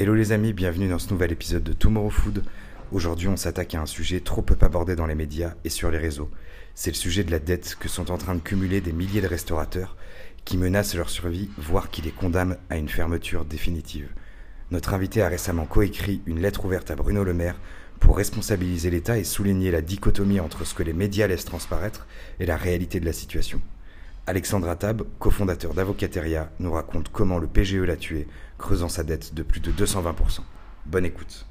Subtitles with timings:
[0.00, 2.42] Hello les amis, bienvenue dans ce nouvel épisode de Tomorrow Food.
[2.90, 5.98] Aujourd'hui, on s'attaque à un sujet trop peu abordé dans les médias et sur les
[5.98, 6.30] réseaux.
[6.74, 9.26] C'est le sujet de la dette que sont en train de cumuler des milliers de
[9.26, 9.98] restaurateurs
[10.46, 14.08] qui menacent leur survie, voire qui les condamnent à une fermeture définitive.
[14.70, 17.60] Notre invité a récemment coécrit une lettre ouverte à Bruno Le Maire
[17.98, 22.06] pour responsabiliser l'État et souligner la dichotomie entre ce que les médias laissent transparaître
[22.38, 23.60] et la réalité de la situation.
[24.26, 28.28] Alexandre Attab, cofondateur d'Avocateria, nous raconte comment le PGE l'a tué,
[28.58, 30.40] creusant sa dette de plus de 220%.
[30.86, 31.46] Bonne écoute.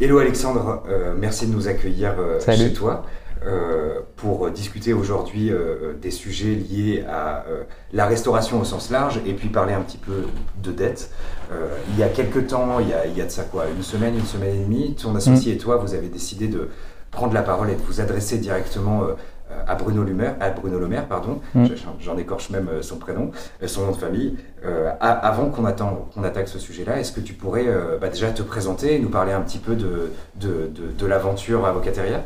[0.00, 3.04] Hello Alexandre, euh, merci de nous accueillir euh, chez toi.
[3.46, 9.20] Euh, pour discuter aujourd'hui euh, des sujets liés à euh, la restauration au sens large
[9.26, 10.26] et puis parler un petit peu
[10.62, 11.10] de dette.
[11.90, 13.82] il y a quelques temps, il y a, il y a, de ça quoi, une
[13.82, 15.56] semaine, une semaine et demie, ton associé mm.
[15.56, 16.68] et toi, vous avez décidé de
[17.10, 19.02] prendre la parole et de vous adresser directement
[19.66, 21.66] à Bruno Maire, à Bruno Le Maire, pardon, mm.
[21.98, 23.32] j'en écorche même son prénom,
[23.66, 24.36] son nom de famille.
[25.00, 27.66] avant qu'on qu'on attaque ce sujet-là, est-ce que tu pourrais
[28.00, 31.66] bah, déjà te présenter et nous parler un petit peu de, de, de, de l'aventure
[31.66, 32.22] Avocateria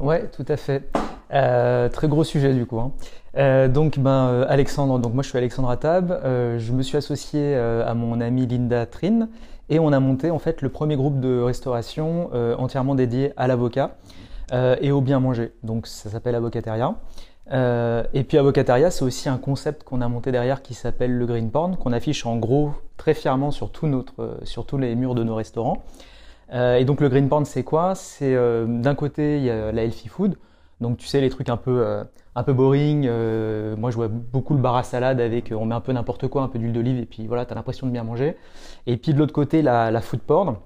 [0.00, 0.90] Ouais, tout à fait.
[1.32, 2.80] Euh, très gros sujet du coup.
[2.80, 2.92] Hein.
[3.36, 6.20] Euh, donc, ben, euh, Alexandre, donc moi je suis Alexandre Attab.
[6.22, 9.28] Je me suis associé à mon amie Linda Trin
[9.70, 13.96] et on a monté en fait le premier groupe de restauration entièrement dédié à l'avocat
[14.52, 15.52] et au bien manger.
[15.62, 16.94] Donc, ça s'appelle Avocateria.
[17.50, 21.50] et puis Avocateria, c'est aussi un concept qu'on a monté derrière qui s'appelle le Green
[21.50, 23.70] Porn, qu'on affiche en gros très fièrement sur,
[24.42, 25.82] sur tous les murs de nos restaurants.
[26.52, 27.94] Euh, et donc le green porn, c'est quoi?
[27.94, 30.36] C'est euh, d'un côté il y a la healthy food,
[30.80, 32.04] donc tu sais les trucs un peu euh,
[32.36, 33.08] un peu boring.
[33.76, 36.42] moi je vois beaucoup le bar à salade avec on met un peu n'importe quoi,
[36.42, 38.36] un peu d'huile d'olive et puis voilà t'as l'impression de bien manger.
[38.86, 40.56] Et puis de l'autre côté la, la food porn,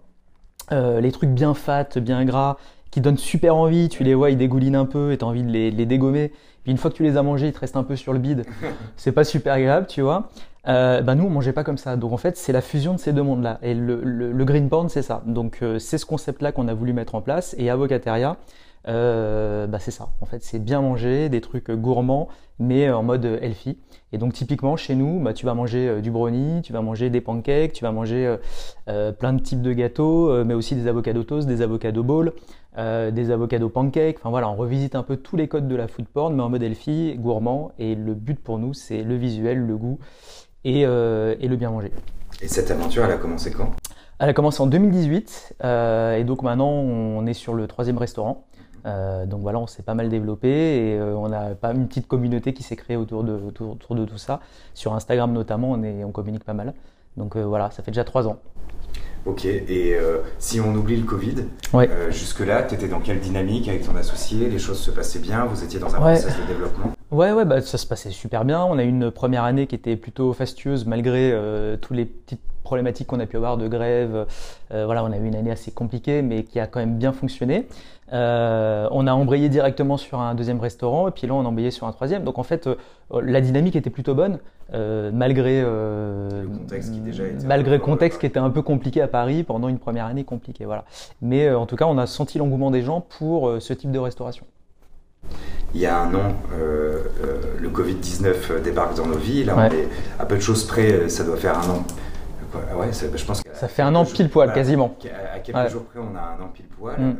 [0.70, 2.56] les trucs bien fat, bien gras,
[2.98, 3.88] qui donnent super envie.
[3.88, 6.32] Tu les vois ils dégoulinent un peu et t'as envie de les, les dégommer.
[6.64, 8.18] Puis une fois que tu les as mangés, ils te restent un peu sur le
[8.18, 8.44] bide.
[8.96, 10.28] C'est pas super agréable, tu vois.
[10.66, 11.96] Euh, bah nous on mangeait pas comme ça.
[11.96, 13.58] Donc en fait c'est la fusion de ces deux mondes-là.
[13.62, 15.22] Et le, le, green porn c'est ça.
[15.26, 17.54] Donc euh, c'est ce concept-là qu'on a voulu mettre en place.
[17.56, 18.36] Et Avocateria,
[18.88, 20.10] euh, bah c'est ça.
[20.20, 22.28] En fait c'est bien manger, des trucs gourmands,
[22.58, 23.78] mais en mode healthy.
[24.12, 27.10] Et donc typiquement chez nous, bah, tu vas manger euh, du brownie, tu vas manger
[27.10, 28.36] des pancakes, tu vas manger
[28.88, 32.32] euh, plein de types de gâteaux, mais aussi des avocado toast, des avocado bowls,
[32.76, 34.16] des avocado pancakes.
[34.18, 36.48] Enfin voilà, on revisite un peu tous les codes de la food porn, mais en
[36.48, 37.72] mode healthy, gourmand.
[37.78, 39.98] Et le but pour nous c'est le visuel, le goût
[40.66, 41.92] euh, et, le bien manger.
[42.42, 43.72] Et cette aventure, elle a commencé quand?
[44.18, 48.47] Elle a commencé en 2018 euh, et donc maintenant on est sur le troisième restaurant.
[48.86, 52.52] Euh, donc voilà, on s'est pas mal développé et on a pas une petite communauté
[52.52, 54.40] qui s'est créée autour de, autour, de tout ça.
[54.74, 56.74] Sur Instagram notamment, on, est, on communique pas mal.
[57.16, 58.38] Donc voilà, ça fait déjà trois ans.
[59.26, 59.96] Ok, et
[60.38, 61.44] si on oublie le Covid,
[62.10, 64.48] jusque-là, tu étais dans quelle dynamique avec ton associé?
[64.48, 65.44] Les choses se passaient bien?
[65.44, 66.92] Vous étiez dans un processus de développement?
[67.10, 68.62] Ouais, ouais, bah, ça se passait super bien.
[68.62, 72.42] On a eu une première année qui était plutôt fastueuse malgré euh, tous les petites
[72.64, 74.26] problématiques qu'on a pu avoir de grève.
[74.72, 77.12] Euh, voilà, on a eu une année assez compliquée, mais qui a quand même bien
[77.12, 77.66] fonctionné.
[78.12, 81.70] Euh, on a embrayé directement sur un deuxième restaurant, et puis là, on a embrayé
[81.70, 82.24] sur un troisième.
[82.24, 82.68] Donc en fait,
[83.10, 84.38] la dynamique était plutôt bonne,
[84.70, 89.08] malgré le contexte qui déjà était malgré le contexte qui était un peu compliqué à
[89.08, 90.66] Paris pendant une première année compliquée.
[90.66, 90.84] Voilà.
[91.22, 94.44] Mais en tout cas, on a senti l'engouement des gens pour ce type de restauration
[95.74, 99.44] il y a un an, euh, euh, le Covid-19 débarque dans nos vies.
[99.44, 101.84] Là, on est à peu de choses près, ça doit faire un an.
[102.74, 104.96] Ouais, je pense ça fait un an pile poil, quasiment.
[105.34, 106.98] À quelques jours près, on a un an pile poil.
[106.98, 107.16] Mm.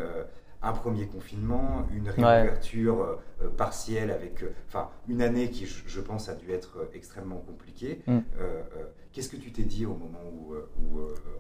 [0.63, 3.21] Euh, un premier confinement, une réouverture
[3.57, 8.03] partielle avec, enfin, une année qui, je, pense, a dû être extrêmement compliquée.
[8.07, 8.19] Mm.
[9.13, 10.55] Qu'est-ce que tu t'es dit au moment où,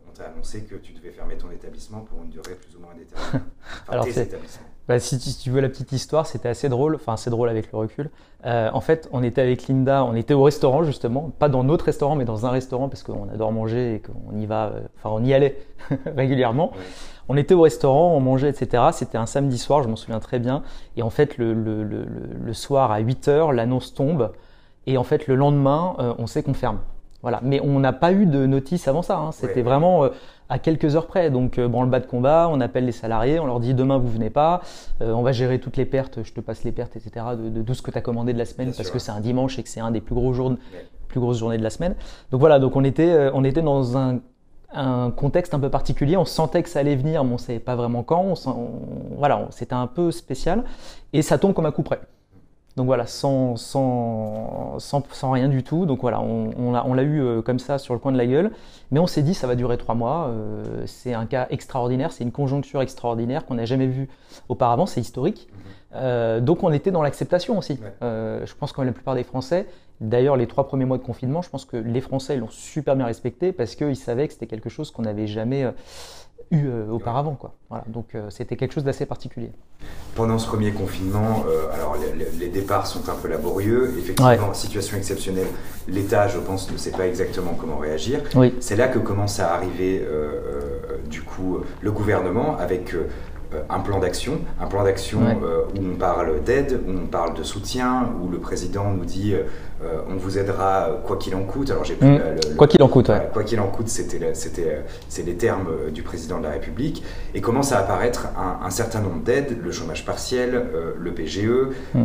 [0.08, 2.92] on t'a annoncé que tu devais fermer ton établissement pour une durée plus ou moins
[2.92, 3.44] indéterminée
[3.88, 7.28] Alors, tes établissements bah, si, tu veux la petite histoire, c'était assez drôle, enfin assez
[7.28, 8.10] drôle avec le recul.
[8.46, 11.84] Euh, en fait, on était avec Linda, on était au restaurant justement, pas dans notre
[11.84, 15.10] restaurant, mais dans un restaurant parce qu'on adore manger et qu'on y va, euh, enfin
[15.12, 15.58] on y allait
[16.16, 16.72] régulièrement.
[17.28, 18.84] On était au restaurant, on mangeait, etc.
[18.92, 20.62] C'était un samedi soir, je m'en souviens très bien.
[20.96, 22.06] Et en fait, le, le, le,
[22.44, 24.32] le soir à 8 heures, l'annonce tombe.
[24.86, 26.78] Et en fait, le lendemain, euh, on sait qu'on ferme.
[27.22, 27.40] Voilà.
[27.42, 29.18] Mais on n'a pas eu de notice avant ça.
[29.18, 29.32] Hein.
[29.32, 30.08] C'était vraiment euh,
[30.48, 31.30] à quelques heures près.
[31.30, 34.30] Donc, euh, branle-bas de combat, on appelle les salariés, on leur dit demain vous venez
[34.30, 34.62] pas,
[35.02, 37.26] euh, on va gérer toutes les pertes, je te passe les pertes, etc.
[37.36, 39.58] de, tout ce que tu as commandé de la semaine parce que c'est un dimanche
[39.58, 40.54] et que c'est un des plus gros jours,
[41.08, 41.96] plus grosses journées de la semaine.
[42.30, 44.20] Donc voilà, donc on était, on était dans un,
[45.16, 46.16] contexte un peu particulier.
[46.16, 48.34] On sentait que ça allait venir, mais on savait pas vraiment quand.
[48.46, 48.68] On,
[49.16, 50.64] voilà, c'était un peu spécial
[51.12, 52.00] et ça tombe comme un coup près.
[52.76, 55.84] Donc voilà, sans, sans, sans, rien du tout.
[55.84, 58.52] Donc voilà, on, on l'a eu euh, comme ça sur le coin de la gueule.
[58.92, 60.28] Mais on s'est dit, ça va durer trois mois.
[60.28, 64.08] Euh, c'est un cas extraordinaire, c'est une conjoncture extraordinaire qu'on n'a jamais vue
[64.48, 65.48] auparavant, c'est historique.
[65.92, 67.80] donc on était dans l'acceptation aussi.
[68.00, 69.66] je pense que la plupart des Français,
[70.00, 73.06] d'ailleurs les trois premiers mois de confinement, je pense que les Français l'ont super bien
[73.06, 75.72] respecté parce qu'ils savaient que c'était quelque chose qu'on n'avait jamais
[76.50, 77.34] eu euh, auparavant.
[77.34, 77.54] Quoi.
[77.68, 79.52] Voilà, donc euh, c'était quelque chose d'assez particulier.
[80.14, 81.96] Pendant ce premier confinement, euh, alors
[82.38, 83.94] les, départs sont un peu laborieux.
[83.98, 85.46] Effectivement, situation exceptionnelle,
[85.86, 88.22] l'État, je pense, ne sait pas exactement comment réagir.
[88.34, 88.54] Oui.
[88.60, 90.04] C'est là que commence à arriver,
[91.08, 93.08] du coup, le gouvernement avec euh,
[93.70, 97.42] un plan d'action, un plan d'action euh, où on parle d'aide, où on parle de
[97.42, 101.70] soutien, où le président nous dit euh, on vous aidera quoi qu'il en coûte.
[101.70, 102.56] Alors j'ai mm.
[102.56, 103.10] quoi qu'il en coûte.
[103.32, 107.02] Quoi qu'il en coûte, c'était c'était c'est les termes du président de la République
[107.34, 110.64] et commence à apparaître un, certain nombre d'aides, le chômage partiel,
[110.98, 111.48] le PGE,
[111.94, 112.04] mm.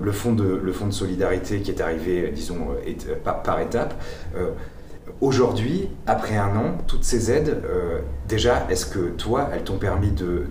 [0.00, 2.68] le fonds de le fonds de solidarité qui est arrivé, disons,
[3.24, 3.94] par, par étapes.
[5.20, 10.10] Aujourd'hui, après un an, toutes ces aides, euh, déjà, est-ce que toi, elles t'ont permis
[10.10, 10.46] de,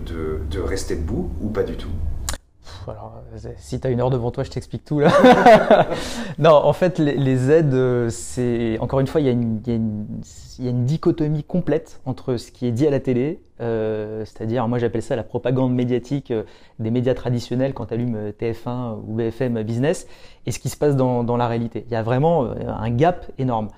[0.60, 1.90] rester debout ou pas du tout?
[2.86, 3.22] Alors,
[3.58, 5.10] si tu as une heure devant toi, je t'explique tout là.
[6.38, 11.44] non, en fait, les, aides, euh, c'est encore une fois, il y, a une, dichotomie
[11.44, 15.22] complète entre ce qui est dit à la télé, euh, c'est-à-dire, moi j'appelle ça la
[15.22, 16.32] propagande médiatique
[16.78, 20.06] des médias traditionnels quand tu allumes TF1 ou BFM Business,
[20.46, 21.84] et ce qui se passe dans la réalité.
[21.88, 23.68] Il y a vraiment un gap énorme.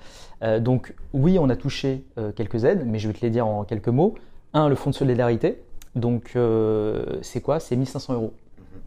[0.43, 3.47] Euh, donc oui, on a touché euh, quelques aides, mais je vais te les dire
[3.47, 4.15] en quelques mots.
[4.53, 5.61] Un, le fonds de solidarité.
[5.95, 7.59] Donc euh, c'est quoi?
[7.59, 8.33] C'est 1500 euros.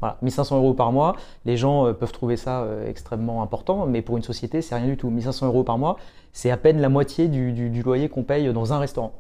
[0.01, 1.17] Voilà, 1500 euros par mois.
[1.45, 5.09] Les gens peuvent trouver ça extrêmement important, mais pour une société, c'est rien du tout.
[5.09, 5.97] 1500 euros par mois,
[6.33, 9.13] c'est à peine la moitié du, loyer qu'on paye dans un restaurant.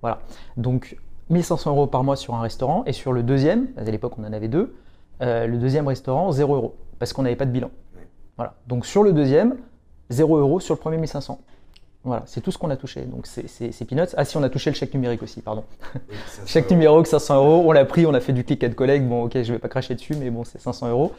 [0.00, 0.20] Voilà.
[0.56, 0.96] Donc
[1.30, 4.32] 1500 euros par mois sur un restaurant, et sur le deuxième, à l'époque on en
[4.32, 4.74] avait deux,
[5.20, 7.70] le deuxième restaurant, 0 euros, parce qu'on n'avait pas de bilan.
[8.36, 8.54] Voilà.
[8.66, 9.56] Donc sur le deuxième,
[10.10, 11.38] 0 euros sur le premier 1500.
[12.06, 13.02] Voilà, c'est tout ce qu'on a touché.
[13.02, 14.14] Donc c'est peanuts.
[14.16, 15.64] Ah si, on a touché le chèque numérique aussi, pardon.
[16.46, 19.04] chèque numérique 500 euros, on l'a pris, on a fait du click and collect.
[19.04, 21.12] Bon, ok, je vais pas cracher dessus, mais bon, c'est 500 euros.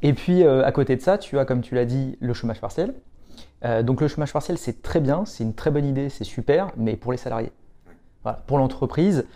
[0.00, 2.58] Et puis euh, à côté de ça, tu as, comme tu l'as dit, le chômage
[2.58, 2.94] partiel.
[3.66, 6.68] Euh, donc le chômage partiel, c'est très bien, c'est une très bonne idée, c'est super,
[6.78, 7.52] mais pour les salariés.
[8.22, 8.42] Voilà.
[8.46, 9.26] Pour l'entreprise,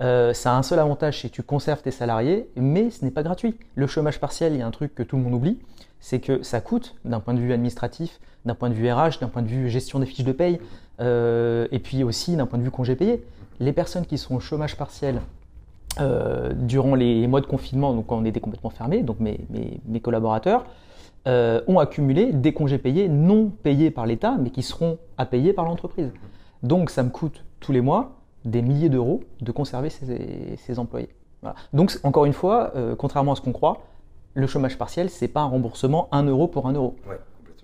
[0.00, 3.10] euh, ça a un seul avantage, c'est que tu conserves tes salariés, mais ce n'est
[3.10, 3.58] pas gratuit.
[3.74, 5.58] Le chômage partiel, il y a un truc que tout le monde oublie,
[5.98, 9.28] c'est que ça coûte d'un point de vue administratif, d'un point de vue RH, d'un
[9.28, 10.58] point de vue gestion des fiches de paye,
[11.00, 13.24] euh, et puis aussi d'un point de vue congé payé.
[13.60, 15.20] Les personnes qui sont au chômage partiel
[16.00, 20.64] euh, durant les mois de confinement, donc quand on était complètement fermé, donc mes, collaborateurs,
[21.28, 25.52] euh, ont accumulé des congés payés non payés par l'État, mais qui seront à payer
[25.52, 26.12] par l'entreprise.
[26.62, 31.10] Donc ça me coûte tous les mois des milliers d'euros de conserver ces, employés.
[31.72, 33.82] Donc encore une fois, contrairement à ce qu'on croit,
[34.34, 36.96] le chômage partiel, c'est pas un remboursement 1 euro pour 1 euro.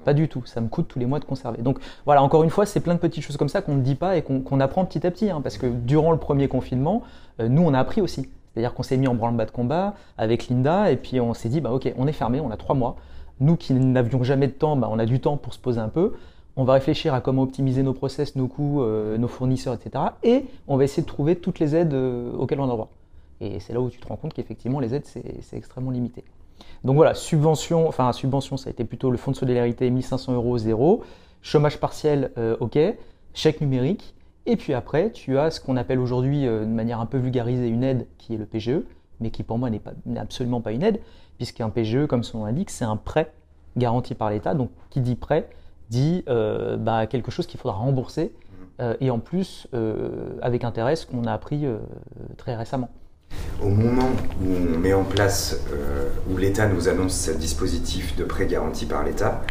[0.04, 1.62] Pas du tout, ça me coûte tous les mois de conserver.
[1.62, 3.94] Donc voilà, encore une fois, c'est plein de petites choses comme ça qu'on ne dit
[3.94, 5.30] pas et qu'on apprend petit à petit.
[5.30, 7.02] Hein, parce que durant le premier confinement,
[7.40, 8.28] euh, nous, on a appris aussi.
[8.52, 11.60] C'est-à-dire qu'on s'est mis en branle-bas de combat avec Linda et puis on s'est dit,
[11.60, 12.96] bah ok, on est fermé, on a trois mois.
[13.40, 15.88] Nous qui n'avions jamais de temps, bah, on a du temps pour se poser un
[15.88, 16.14] peu.
[16.56, 20.06] On va réfléchir à comment optimiser nos process, nos coûts, euh, nos fournisseurs, etc.
[20.24, 22.88] Et on va essayer de trouver toutes les aides euh, auxquelles on a droit.
[23.40, 26.24] Et c'est là où tu te rends compte qu'effectivement, les aides, c'est extrêmement limité.
[26.84, 30.58] Donc voilà, subvention, enfin subvention, ça a été plutôt le fonds de solidarité 1500 euros
[30.58, 31.02] zéro,
[31.42, 32.78] chômage partiel, euh, ok,
[33.34, 34.14] chèque numérique,
[34.46, 37.68] et puis après, tu as ce qu'on appelle aujourd'hui euh, de manière un peu vulgarisée
[37.68, 38.82] une aide qui est le PGE,
[39.20, 39.82] mais qui pour moi n'est
[40.16, 41.00] absolument pas une aide,
[41.36, 43.32] puisqu'un PGE, comme son nom l'indique, c'est un prêt
[43.76, 44.54] garanti par l'État.
[44.54, 45.48] Donc qui dit prêt
[45.90, 48.32] dit euh, bah, quelque chose qu'il faudra rembourser,
[49.00, 49.66] et en plus
[50.40, 51.66] avec intérêt, ce qu'on a appris
[52.36, 52.90] très récemment.
[53.62, 58.22] Au moment où on met en place, euh, où l'État nous annonce ce dispositif de
[58.22, 59.42] prêt garanti par l'État,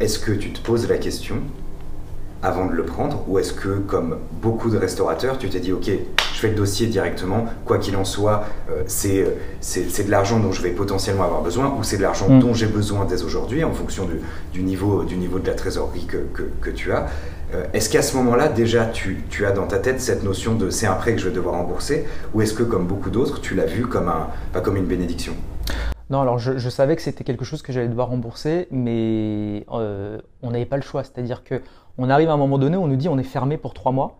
[0.00, 1.36] est-ce que tu te poses la question
[2.42, 5.84] avant de le prendre ou est-ce que, comme beaucoup de restaurateurs, tu t'es dit, ok,
[5.86, 10.62] je fais le dossier directement, quoi qu'il en soit, euh, c'est de l'argent dont je
[10.62, 12.40] vais potentiellement avoir besoin ou c'est de l'argent mm.
[12.40, 14.08] dont j'ai besoin dès aujourd'hui en fonction
[14.52, 16.26] du, niveau, du niveau de la trésorerie que,
[16.60, 17.06] que tu as
[17.72, 20.94] est-ce qu'à ce, moment-là, déjà, tu, as dans ta tête cette notion de c'est un
[20.94, 23.86] prêt que je vais devoir rembourser Ou est-ce que, comme beaucoup d'autres, tu l'as vu
[23.86, 25.34] comme, un, pas comme une bénédiction?
[26.10, 30.50] Non, alors je, savais que c'était quelque chose que j'allais devoir rembourser, mais euh, on
[30.50, 31.04] n'avait pas le choix.
[31.04, 31.62] C'est-à-dire que
[31.96, 34.18] on arrive à un moment donné, on nous dit on est fermé pour trois mois.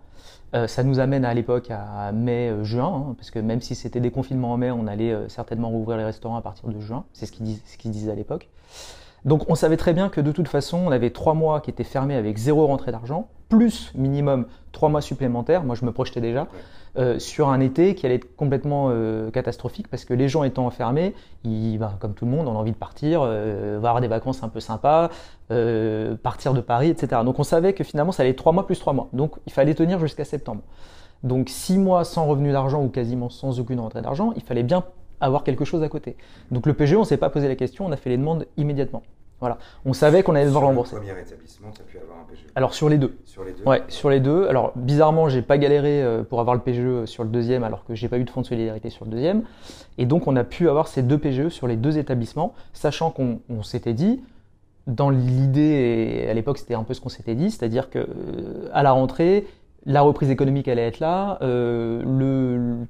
[0.54, 4.10] Euh, ça nous amène à l'époque à mai-juin, hein, parce que même si c'était des
[4.10, 7.04] confinements en mai, on allait certainement rouvrir les restaurants à partir de juin.
[7.12, 8.48] C'est ce qu'ils disaient à l'époque.
[9.24, 11.84] Donc on savait très bien que de toute façon, on avait trois mois qui étaient
[11.84, 16.48] fermés avec zéro rentrée d'argent, plus minimum trois mois supplémentaires, moi je me projetais déjà,
[16.98, 20.66] euh, sur un été qui allait être complètement euh, catastrophique parce que les gens étant
[20.66, 21.14] enfermés,
[21.44, 24.48] ils, ben, comme tout le monde, ont envie de partir, euh, avoir des vacances un
[24.48, 25.10] peu sympas,
[26.22, 27.22] partir de Paris, etc.
[27.24, 29.08] Donc on savait que finalement ça allait être trois mois plus trois mois.
[29.12, 30.62] Donc il fallait tenir jusqu'à septembre.
[31.22, 34.82] Donc six mois sans revenu d'argent ou quasiment sans aucune rentrée d'argent, il fallait bien
[35.22, 36.16] avoir quelque chose à côté.
[36.50, 38.46] Donc le PGE, on ne s'est pas posé la question, on a fait les demandes
[38.56, 39.02] immédiatement.
[39.40, 39.58] Voilà.
[39.84, 40.94] On savait qu'on allait devoir rembourser.
[40.94, 43.16] Le premier établissement, tu as pu avoir un PGE Alors sur les deux.
[43.24, 44.46] Sur les deux Ouais, sur les deux.
[44.46, 47.96] Alors bizarrement, j'ai pas galéré euh, pour avoir le PGE sur le deuxième, alors que
[47.96, 49.42] j'ai pas eu de fonds de solidarité sur le deuxième.
[49.98, 53.40] Et donc on a pu avoir ces deux PGE sur les deux établissements, sachant qu'on
[53.64, 54.22] s'était dit,
[54.86, 58.84] dans l'idée, à l'époque c'était un peu ce qu'on s'était dit, c'est-à-dire que euh, à
[58.84, 59.46] la rentrée,
[59.84, 61.38] la reprise économique allait être là.
[61.42, 62.02] Euh,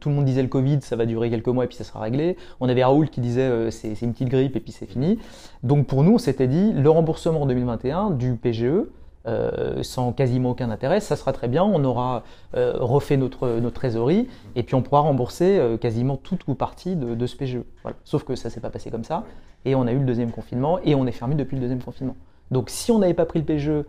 [0.01, 2.01] tout le monde disait le Covid, ça va durer quelques mois et puis ça sera
[2.01, 2.37] réglé.
[2.61, 5.19] On avait Raoul qui disait euh, c'est une petite grippe et puis c'est fini.
[5.63, 8.85] Donc pour nous, on s'était dit le remboursement en 2021 du PGE,
[9.27, 11.65] euh, sans quasiment aucun intérêt, ça sera très bien.
[11.65, 16.97] On aura refait notre, notre trésorerie et puis on pourra rembourser quasiment toute ou partie
[16.97, 17.61] de, ce PGE.
[18.05, 19.25] Sauf que ça s'est pas passé comme ça
[19.65, 22.17] et on a eu le deuxième confinement et on est fermé depuis le deuxième confinement.
[22.51, 23.85] Donc si on n'avait pas pris le PGE,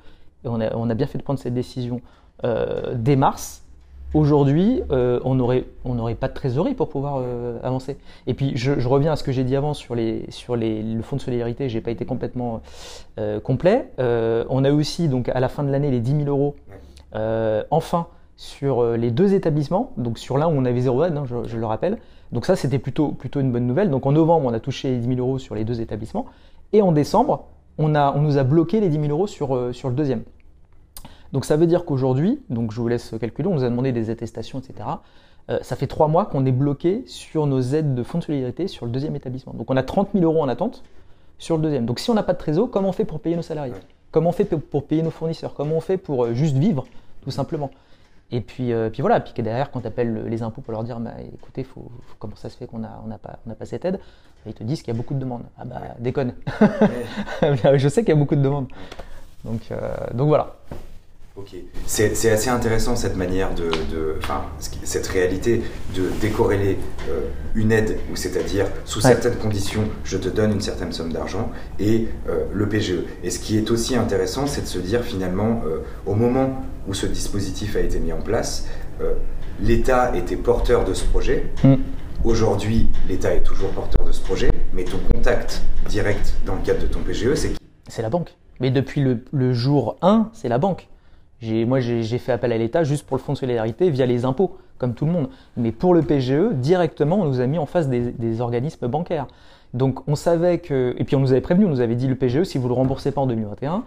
[0.45, 2.01] on a, on a bien fait de prendre cette décision,
[2.43, 3.63] dès mars,
[4.13, 7.97] aujourd'hui, euh, on n'aurait pas de trésorerie pour pouvoir euh, avancer.
[8.27, 11.21] Et puis, je, reviens à ce que j'ai dit avant sur, les, le fonds de
[11.21, 11.69] solidarité.
[11.69, 12.61] J'ai pas été complètement
[13.19, 13.89] euh, complet.
[13.99, 16.55] Euh, on a aussi, donc, à la fin de l'année, les 10 000 euros.
[17.71, 19.91] enfin, sur les deux établissements.
[19.97, 21.97] Donc, sur l'un où on avait zéro aide, hein, je, le rappelle.
[22.31, 23.89] Donc, ça, c'était plutôt, une bonne nouvelle.
[23.89, 26.25] Donc, en novembre, on a touché les 10 000 euros sur les deux établissements.
[26.71, 27.45] Et en décembre,
[27.77, 30.23] on, nous a bloqué les 10 000 euros sur le deuxième.
[31.33, 34.09] Donc ça veut dire qu'aujourd'hui, donc je vous laisse calculer, on nous a demandé des
[34.09, 34.87] attestations, etc.
[35.49, 38.67] Euh, ça fait trois mois qu'on est bloqué sur nos aides de fonds de solidarité
[38.67, 39.53] sur le deuxième établissement.
[39.53, 40.83] Donc on a 30 000 euros en attente
[41.39, 41.85] sur le deuxième.
[41.85, 43.73] Donc si on n'a pas de trésor, comment on fait pour payer nos salariés?
[44.11, 45.55] Comment on fait pour payer nos fournisseurs?
[45.55, 46.85] Comment on fait pour euh, juste vivre,
[47.23, 47.71] tout simplement?
[48.31, 50.99] Et puis, euh, puis voilà, puis derrière, quand tu appelles les impôts pour leur dire,
[50.99, 53.55] bah, écoutez, faut, faut, comment ça se fait qu'on n'a on a pas, on a
[53.55, 53.99] pas cette aide?
[54.45, 55.43] Ils te disent qu'il y a beaucoup de demandes.
[55.57, 56.33] Ah bah, déconne.
[57.41, 58.67] je sais qu'il y a beaucoup de demandes.
[59.45, 60.55] Donc, euh, donc voilà.
[61.35, 61.55] Ok,
[61.87, 65.63] c'est assez intéressant cette manière de, de, enfin, cette réalité
[65.95, 66.77] de décorréler
[67.09, 67.21] euh,
[67.55, 69.09] une aide, ou c'est-à-dire sous ouais.
[69.09, 71.49] certaines conditions, je te donne une certaine somme d'argent,
[71.79, 73.05] et euh, le PGE.
[73.23, 76.93] Et ce qui est aussi intéressant, c'est de se dire finalement, euh, au moment où
[76.93, 78.67] ce dispositif a été mis en place,
[79.59, 81.51] l'État était porteur de ce projet.
[81.63, 81.75] Mm.
[82.23, 86.83] Aujourd'hui, l'État est toujours porteur de ce projet, mais ton contact direct dans le cadre
[86.83, 87.57] de ton PGE, c'est qui?
[87.87, 88.35] C'est la banque.
[88.59, 90.89] Mais depuis le, le jour 1, c'est la banque
[91.65, 94.57] moi, j'ai fait appel à l'État juste pour le fonds de solidarité via les impôts,
[94.77, 95.29] comme tout le monde.
[95.57, 99.27] Mais pour le PGE, directement, on nous a mis en face des, des organismes bancaires.
[99.73, 102.15] Donc, on savait que, et puis on nous avait prévenu, on nous avait dit le
[102.15, 103.83] PGE, si vous le remboursez pas en 2021,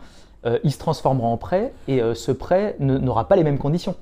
[0.46, 3.96] euh, il se transformera en prêt et euh, ce prêt n'aura pas les mêmes conditions.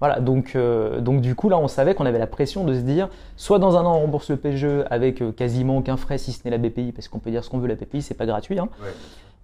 [0.00, 2.80] Voilà, donc, euh, donc du coup là on savait qu'on avait la pression de se
[2.80, 6.40] dire soit dans un an on rembourse le PGE avec quasiment aucun frais si ce
[6.44, 8.58] n'est la BPI parce qu'on peut dire ce qu'on veut la BPI c'est pas gratuit
[8.58, 8.68] hein.
[8.82, 8.90] ouais.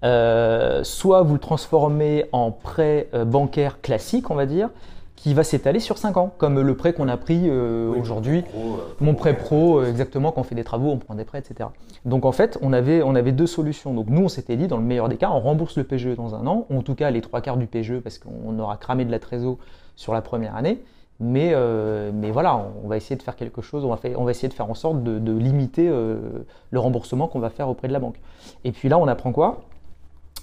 [0.04, 4.70] Euh, soit vous le transformez en prêt euh, bancaire classique, on va dire,
[5.16, 8.42] qui va s'étaler sur 5 ans, comme le prêt qu'on a pris euh, oui, aujourd'hui.
[9.00, 11.68] Mon prêt pro, exactement, quand on fait des travaux, on prend des prêts, etc.
[12.06, 13.92] Donc en fait, on avait, on avait deux solutions.
[13.92, 16.34] Donc nous, on s'était dit, dans le meilleur des cas, on rembourse le PGE dans
[16.34, 19.10] un an, en tout cas les trois quarts du PGE, parce qu'on aura cramé de
[19.10, 19.58] la trésor
[19.96, 20.82] sur la première année.
[21.22, 24.24] Mais, euh, mais voilà, on va essayer de faire quelque chose, on va, faire, on
[24.24, 26.18] va essayer de faire en sorte de, de limiter euh,
[26.70, 28.18] le remboursement qu'on va faire auprès de la banque.
[28.64, 29.60] Et puis là, on apprend quoi?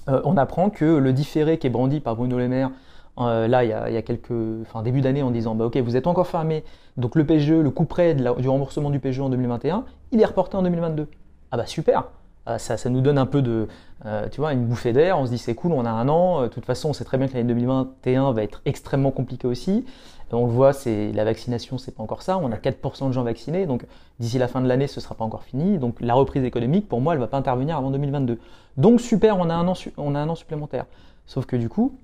[0.09, 2.71] Euh, on apprend que le différé qui est brandi par Bruno Le Maire,
[3.19, 5.77] euh, là, il y, a, il y quelques, enfin, début d'année, en disant, bah, ok,
[5.77, 6.63] vous êtes encore fermé,
[6.97, 10.55] donc le PGE, le prêt la, du remboursement du PGE en 2021, il est reporté
[10.55, 11.07] en 2022.
[11.51, 12.09] Ah bah super,
[12.45, 13.67] ah, ça, ça, nous donne un peu de,
[14.05, 15.17] euh, tu vois, une bouffée d'air.
[15.17, 16.43] On se dit c'est cool, on a un an.
[16.43, 19.85] De toute façon, on sait très bien que l'année 2021 va être extrêmement compliquée aussi.
[20.31, 22.37] On le voit, c'est la vaccination, c'est pas encore ça.
[22.37, 23.85] On a 4% de gens vaccinés, donc
[24.19, 25.77] d'ici la fin de l'année, ce sera pas encore fini.
[25.77, 28.37] Donc la reprise économique, pour moi, elle va pas intervenir avant 2022.
[28.75, 30.85] Donc super, on a un an, supplémentaire.
[31.25, 31.97] Sauf que du coup,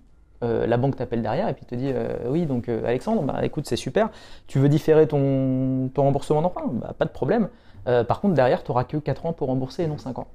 [0.44, 3.46] euh, la banque t'appelle derrière et puis te dit euh, oui donc euh, Alexandre, bah,
[3.46, 4.10] écoute c'est super,
[4.48, 7.48] tu veux différer ton, remboursement d'emprunt, bah, pas de problème.
[7.86, 10.27] Par contre derrière tu n'auras que 4 ans pour rembourser et non 5 ans.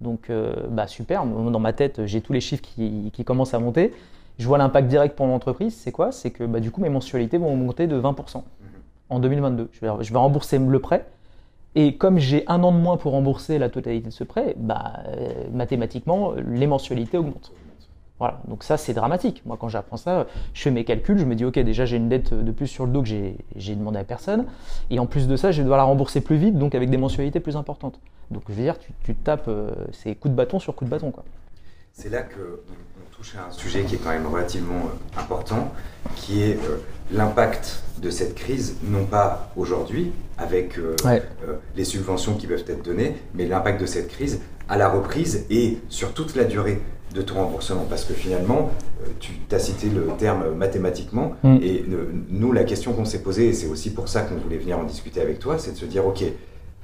[0.00, 0.30] Donc
[0.70, 3.92] bah super, dans ma tête j'ai tous les chiffres qui commencent à monter
[4.38, 6.12] je vois l'impact direct pour l'entreprise, c'est quoi?
[6.12, 8.42] C'est que bah, du coup, mes mensualités vont augmenter de 20%
[9.08, 9.70] en 2022.
[9.72, 11.06] Je vais, je vais, rembourser le prêt.
[11.74, 15.00] Et comme j'ai un an de moins pour rembourser la totalité de ce prêt, bah,
[15.08, 17.52] euh, mathématiquement, les mensualités augmentent.
[18.18, 19.42] Voilà, donc ça c'est dramatique.
[19.44, 22.08] Moi quand j'apprends ça, je fais mes calculs, je me dis ok déjà j'ai une
[22.08, 24.46] dette de plus sur le dos que j'ai demandé à personne,
[24.88, 27.40] et en plus de ça je devoir la rembourser plus vite, donc avec des mensualités
[27.40, 28.00] plus importantes.
[28.30, 30.90] Donc je veux dire, tu, tu tapes euh, c'est coup de bâton sur coup de
[30.90, 31.12] bâton.
[31.92, 32.62] C'est là que
[33.16, 35.72] touche à un sujet qui est quand même relativement euh, important,
[36.16, 36.78] qui est euh,
[37.10, 41.22] l'impact de cette crise, non pas aujourd'hui avec euh, ouais.
[41.48, 45.46] euh, les subventions qui peuvent être données, mais l'impact de cette crise à la reprise
[45.50, 46.82] et sur toute la durée
[47.14, 47.86] de ton remboursement.
[47.88, 48.70] Parce que finalement,
[49.02, 51.58] euh, tu as cité le terme mathématiquement, mm.
[51.62, 51.84] et
[52.28, 54.84] nous, la question qu'on s'est posée, et c'est aussi pour ça qu'on voulait venir en
[54.84, 56.22] discuter avec toi, c'est de se dire, OK,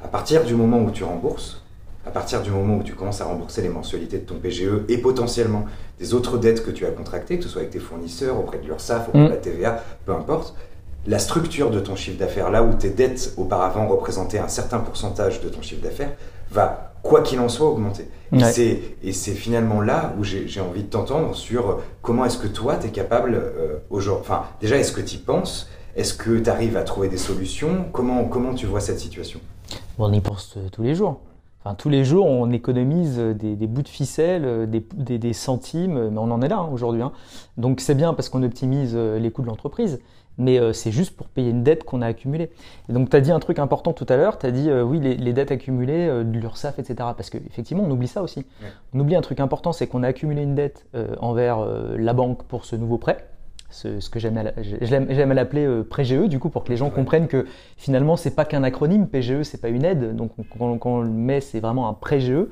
[0.03, 1.62] À partir du moment où tu rembourses,
[2.07, 4.99] à partir du moment où tu commences à rembourser les mensualités de ton PGE et
[4.99, 5.67] potentiellement
[5.99, 8.67] des autres dettes que tu as contractées, que ce soit avec tes fournisseurs, auprès de
[8.67, 9.41] l'URSSAF, auprès de la mm.
[9.41, 10.55] TVA, peu importe,
[11.07, 15.41] la structure de ton chiffre d'affaires, là où tes dettes auparavant représentaient un certain pourcentage
[15.41, 16.13] de ton chiffre d'affaires,
[16.51, 18.09] va, quoi qu'il en soit, augmenter.
[18.33, 22.87] Et c'est finalement là où j'ai envie de t'entendre sur comment est-ce que toi, tu
[22.87, 25.69] es capable, euh, aujourd'hui, enfin, déjà, est-ce que tu y penses?
[25.97, 27.87] Est-ce que tu arrives à trouver des solutions?
[27.93, 29.41] Comment, comment tu vois cette situation?
[29.99, 31.21] On y pense euh, tous les jours.
[31.65, 36.31] Enfin, tous les jours, on économise des, bouts de ficelle, euh, des, centimes, mais on
[36.31, 37.03] en est là hein, aujourd'hui.
[37.03, 37.13] Hein.
[37.57, 40.01] Donc c'est bien parce qu'on optimise les coûts de l'entreprise
[40.39, 42.51] mais euh, c'est juste pour payer une dette qu'on a accumulée.
[42.89, 44.83] Et donc tu as dit un truc important tout à l'heure, tu as dit euh,
[44.83, 46.95] oui les, dettes accumulées, euh, de l'URSSAF, etc.
[47.17, 48.47] Parce qu'effectivement on oublie ça aussi.
[48.95, 50.87] On oublie un truc important, c'est qu'on a accumulé une dette
[51.21, 51.65] envers
[51.97, 53.27] la banque pour ce nouveau prêt.
[53.73, 57.47] Ce, que j'aime à l'appeler prêt GE, du coup, pour que les gens comprennent que
[57.77, 61.11] finalement, c'est pas qu'un acronyme, PGE, c'est pas une aide, donc quand, quand on le
[61.11, 62.49] met, c'est vraiment un prêt GE.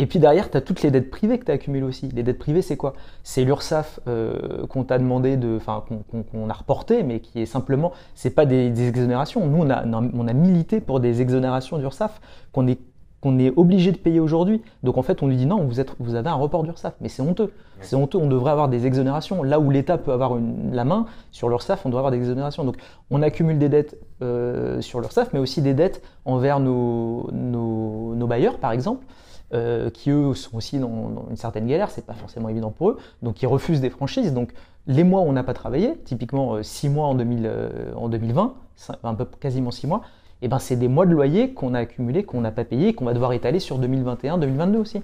[0.00, 2.08] Et puis derrière, tu as toutes les dettes privées que tu as accumulées aussi.
[2.08, 2.94] Les dettes privées, c'est quoi?
[3.22, 7.92] C'est l'URSSAF euh, qu'on t'a demandé de, enfin qu'on a reporté, mais qui est simplement,
[8.14, 9.46] c'est pas des, exonérations.
[9.46, 12.18] Nous, on a, on a milité pour des exonérations d'URSSAF
[12.52, 12.78] qu'on est
[13.20, 14.62] qu'on est obligé de payer aujourd'hui.
[14.82, 16.94] Donc en fait, on lui dit non, vous, êtes, vous avez un report d'URSSAF.
[17.00, 17.52] Mais c'est honteux.
[17.80, 19.42] C'est honteux, on devrait avoir des exonérations.
[19.42, 22.64] Là où l'État peut avoir une, la main sur l'URSSAF, on doit avoir des exonérations.
[22.64, 22.76] Donc
[23.10, 28.26] on accumule des dettes euh, sur l'URSSAF, mais aussi des dettes envers nos, nos, nos
[28.26, 29.04] bailleurs, par exemple.
[29.52, 32.98] Euh, qui eux sont aussi dans, une certaine galère, c'est pas forcément évident pour eux,
[33.20, 34.32] donc ils refusent des franchises.
[34.32, 34.52] Donc
[34.86, 37.50] les mois où on n'a pas travaillé, typiquement 6 euh, mois en, 2000,
[37.96, 38.54] en 2020,
[39.02, 40.02] un peu quasiment 6 mois,
[40.42, 42.94] et eh ben c'est des mois de loyer qu'on a accumulés, qu'on n'a pas payé,
[42.94, 45.02] qu'on va devoir étaler sur 2021, 2022 aussi.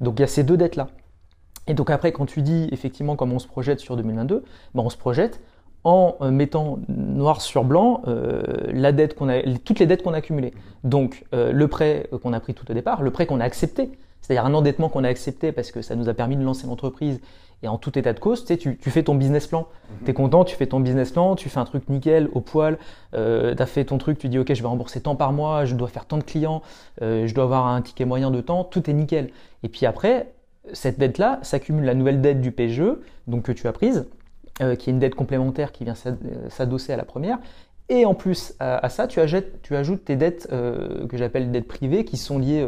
[0.00, 0.88] Donc il y a ces deux dettes là.
[1.66, 4.42] Et donc après, quand tu dis effectivement comment on se projette sur 2022,
[4.74, 5.40] ben on se projette
[5.84, 10.14] en euh, mettant noir sur blanc euh, la dette qu'on a, toutes les dettes qu'on
[10.14, 10.54] a accumulées.
[10.84, 13.92] Donc euh, le prêt qu'on a pris tout au départ, le prêt qu'on a accepté,
[14.20, 17.20] c'est-à-dire un endettement qu'on a accepté parce que ça nous a permis de lancer l'entreprise.
[17.62, 19.60] Et en tout état de cause, tu, sais, tu, fais ton business plan.
[19.60, 20.04] Mhm.
[20.04, 22.78] Tu es content, tu fais ton business plan, tu fais un truc nickel, au poil.
[23.14, 25.64] Euh, tu as fait ton truc, tu dis ok, je vais rembourser tant par mois,
[25.64, 26.62] je dois faire tant de clients,
[27.00, 29.30] je dois avoir un ticket moyen de temps, tout est nickel.
[29.62, 30.32] Et puis après,
[30.72, 34.06] cette dette-là s'accumule la nouvelle dette du PGE, donc que tu as prise.
[34.60, 36.14] Euh, qui est une dette complémentaire qui vient euh,
[36.50, 37.38] s'adosser à la première.
[37.94, 39.20] Et en plus à, ça, tu,
[39.62, 42.66] tu, ajoutes tes dettes euh, que j'appelle dettes privées qui sont liées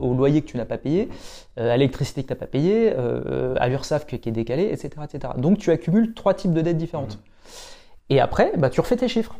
[0.00, 1.08] au loyer que tu n'as pas payé,
[1.56, 5.34] à l'électricité que tu n'as pas payé, à l'URSSAF qui est décalé, etc., etc.
[5.38, 7.18] Donc tu accumules trois types de dettes différentes.
[7.18, 8.10] Mmh.
[8.10, 9.36] Et après, bah, tu refais tes chiffres.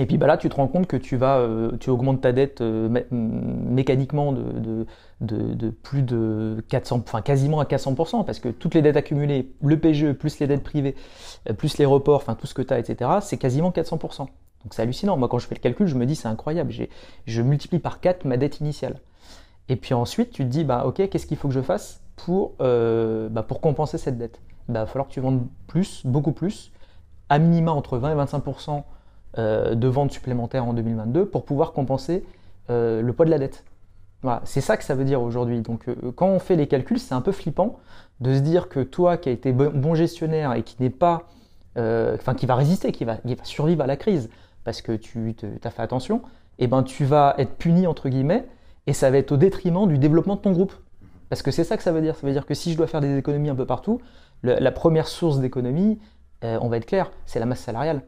[0.00, 2.32] Et puis bah là, tu te rends compte que tu vas, euh, tu augmentes ta
[2.32, 4.86] dette euh, mécaniquement de,
[5.20, 9.78] de, plus de 400, enfin quasiment à 400%, parce que toutes les dettes accumulées, le
[9.78, 10.96] PGE plus les dettes privées,
[11.50, 14.20] euh, plus les reports, enfin tout ce que tu as, etc., c'est quasiment 400%.
[14.20, 14.28] Donc
[14.70, 15.18] c'est hallucinant.
[15.18, 16.72] Moi, quand je fais le calcul, je me dis c'est incroyable.
[17.26, 19.00] Je multiplie par 4 ma dette initiale.
[19.68, 22.54] Et puis ensuite, tu te dis bah ok, qu'est-ce qu'il faut que je fasse pour,
[22.58, 24.40] bah, compenser cette dette?
[24.66, 26.72] Bah, Il va falloir que tu vendes plus, beaucoup plus,
[27.28, 28.80] à minima entre 20 et 25% euh,
[29.36, 32.24] de ventes supplémentaires en 2022 pour pouvoir compenser
[32.70, 33.64] euh, le poids de la dette.
[34.22, 35.60] Voilà, c'est ça que ça veut dire aujourd'hui.
[35.60, 37.78] Donc euh, quand on fait les calculs, c'est un peu flippant
[38.20, 41.24] de se dire que toi qui as été bon gestionnaire et qui n'est pas,
[41.74, 44.28] enfin qui va résister, qui va, survivre à la crise
[44.62, 46.20] parce que tu as fait attention,
[46.58, 48.46] eh ben tu vas être puni entre guillemets
[48.86, 50.74] et ça va être au détriment du développement de ton groupe.
[51.30, 52.14] Parce que c'est ça que ça veut dire.
[52.14, 54.02] Ça veut dire que si je dois faire des économies un peu partout,
[54.42, 55.98] la première source d'économie,
[56.42, 58.02] on va être clair, c'est la masse salariale.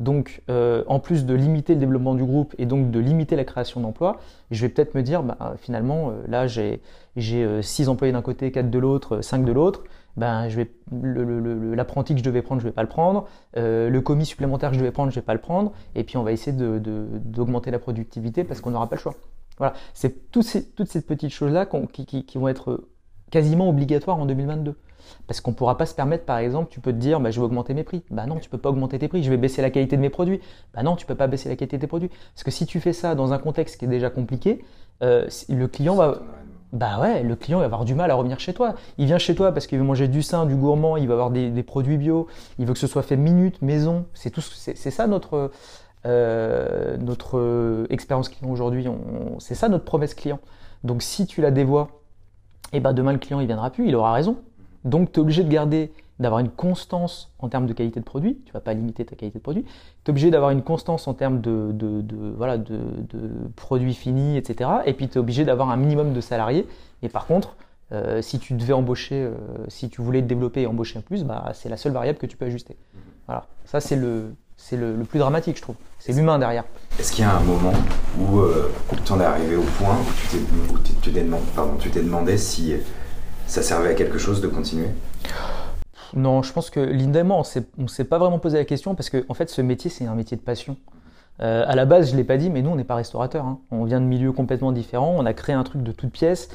[0.00, 3.44] Donc, euh, en plus de limiter le développement du groupe et donc de limiter la
[3.44, 4.18] création d'emplois,
[4.50, 6.80] je vais peut-être me dire, bah, finalement, euh, là, j'ai
[7.62, 9.84] 6 employés d'un côté, 4 de l'autre, 5 de l'autre.
[10.16, 10.70] Ben, je vais
[11.74, 13.26] l'apprenti que je devais prendre, je vais pas le prendre.
[13.56, 15.72] Euh, le commis supplémentaire que je devais prendre, je vais pas le prendre.
[15.94, 19.14] Et puis, on va essayer d'augmenter la productivité parce qu'on n'aura pas le choix.
[19.58, 20.62] Voilà, c'est toutes ces,
[21.02, 22.84] petites choses-là qui vont être
[23.30, 24.76] quasiment obligatoires en 2022.
[25.26, 27.40] Parce qu'on ne pourra pas se permettre, par exemple, tu peux te dire, bah, je
[27.40, 28.02] vais augmenter mes prix.
[28.10, 29.22] Bah non, tu peux pas augmenter tes prix.
[29.22, 30.40] Je vais baisser la qualité de mes produits.
[30.74, 32.10] Bah non, tu peux pas baisser la qualité de tes produits.
[32.34, 34.64] Parce que si tu fais ça dans un contexte qui est déjà compliqué,
[35.02, 36.20] euh, le client va,
[36.72, 38.74] bah le client va avoir du mal à revenir chez toi.
[38.98, 41.30] Il vient chez toi parce qu'il veut manger du sain, du gourmand, il va avoir
[41.30, 42.26] des, produits bio,
[42.58, 44.06] il veut que ce soit fait minute, maison.
[44.14, 45.50] C'est tout, c'est ça notre
[46.06, 48.86] euh, notre expérience client aujourd'hui.
[49.38, 50.40] C'est ça notre promesse client.
[50.84, 51.88] Donc si tu la dévoies,
[52.72, 54.36] eh ben demain le client il viendra plus, il aura raison.
[54.84, 58.38] Donc tu es obligé de garder, d'avoir une constance en termes de qualité de produit,
[58.46, 59.70] tu vas pas limiter ta qualité de produit, tu
[60.06, 62.04] es obligé d'avoir une constance en termes de,
[62.36, 62.78] voilà, de,
[63.56, 64.70] produits finis, etc.
[64.86, 66.66] Et puis tu es obligé d'avoir un minimum de salariés.
[67.02, 67.56] Et par contre,
[67.92, 69.34] euh, si tu devais embaucher, euh,
[69.68, 72.26] si tu voulais te développer et embaucher un plus, bah, c'est la seule variable que
[72.26, 72.76] tu peux ajuster.
[73.26, 75.76] Voilà, ça c'est le, c'est le, plus dramatique, je trouve.
[75.98, 76.64] C'est l'humain derrière.
[76.98, 77.72] Est-ce qu'il y a un moment
[78.18, 78.70] où euh,
[79.04, 82.74] tu en es arrivé au point où tu t'es demandé si
[83.46, 84.88] ça servait à quelque chose de continuer?
[86.14, 87.42] Non, je pense que Linda on
[87.78, 90.14] ne s'est pas vraiment posé la question parce que en fait, ce métier, c'est un
[90.14, 90.76] métier de passion.
[91.40, 93.44] Euh, à la base, je ne l'ai pas dit, mais nous, on n'est pas restaurateur.
[93.44, 93.58] Hein.
[93.72, 95.14] On vient de milieux complètement différents.
[95.16, 96.48] On a créé un truc de toutes pièces.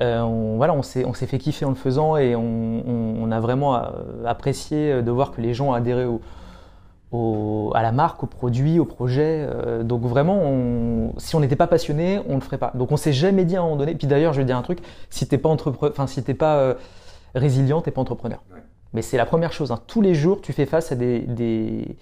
[0.00, 3.80] Euh, on, voilà, on s'est fait kiffer en le faisant et on, a vraiment euh,
[4.26, 6.20] apprécié de voir que les gens adhéraient au,
[7.74, 9.48] à la marque, au produit, au projet.
[9.82, 12.72] donc vraiment, si on n'était pas passionné, on ne le ferait pas.
[12.74, 13.94] Donc on s'est jamais dit à un moment donné.
[13.94, 16.74] Puis d'ailleurs, je vais dire un truc si t'es pas enfin si t'es pas
[17.34, 18.40] résilient, t'es pas entrepreneur.
[18.94, 19.72] Mais c'est la première chose.
[19.72, 19.80] Hein.
[19.86, 21.96] Tous les jours, tu fais face à des,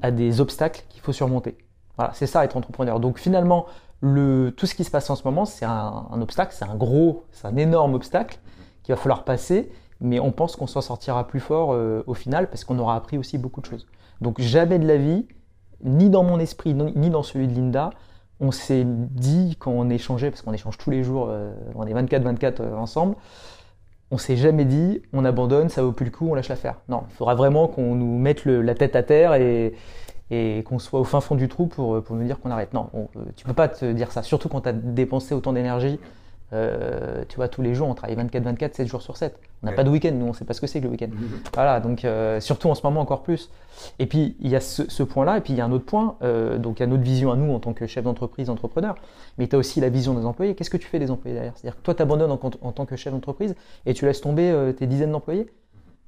[0.00, 1.58] à des obstacles qu'il faut surmonter.
[1.96, 3.00] Voilà, c'est ça être entrepreneur.
[3.00, 3.66] Donc finalement,
[4.00, 7.24] le, tout ce qui se passe en ce moment, c'est un, obstacle, c'est un gros,
[7.32, 8.38] c'est un énorme obstacle
[8.84, 12.48] qu'il va falloir passer, mais on pense qu'on s'en sortira plus fort euh, au final
[12.48, 13.88] parce qu'on aura appris aussi beaucoup de choses.
[14.20, 15.26] Donc jamais de la vie,
[15.82, 17.90] ni dans mon esprit, ni dans celui de Linda,
[18.40, 21.94] on s'est dit quand on échangeait, parce qu'on échange tous les jours, euh, on est
[21.94, 23.16] 24-24 euh, ensemble,
[24.10, 26.76] on s'est jamais dit on abandonne, ça vaut plus le coup, on lâche l'affaire.
[26.88, 29.74] Non, il faudra vraiment qu'on nous mette la tête à terre et,
[30.64, 32.74] qu'on soit au fin fond du trou pour, pour nous dire qu'on arrête.
[32.74, 35.98] Non, on, tu peux pas te dire ça, surtout quand tu as dépensé autant d'énergie.
[36.52, 39.38] Euh, tu vois, tous les jours, on travaille 24-24, 7 jours sur 7.
[39.62, 41.08] On n'a pas de week-end, nous, on sait pas ce que c'est que le week-end.
[41.54, 43.50] Voilà, donc euh, surtout en ce moment encore plus.
[43.98, 46.16] Et puis, il y a ce, point-là, et puis il y a un autre point,
[46.22, 48.94] euh, donc il y a notre vision à nous en tant que chef d'entreprise, entrepreneur,
[49.36, 50.54] mais tu as aussi la vision des employés.
[50.54, 51.52] Qu'est-ce que tu fais des employés derrière?
[51.56, 54.72] C'est-à-dire que toi, tu abandonnes en, en, tant que chef d'entreprise et tu laisses tomber
[54.76, 55.50] tes dizaines d'employés?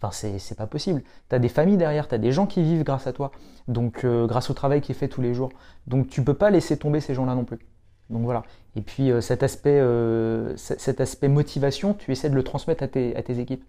[0.02, 1.02] Enfin, c'est pas possible.
[1.28, 3.32] Tu as des familles derrière, tu as des gens qui vivent grâce à toi,
[3.68, 5.50] donc grâce au travail qui est fait tous les jours.
[5.86, 7.58] Donc tu peux pas laisser tomber ces gens-là non plus.
[8.10, 8.42] Donc voilà.
[8.76, 10.54] Et puis euh, cet, aspect, euh,
[10.98, 13.64] aspect motivation, tu essaies de le transmettre à tes, équipes.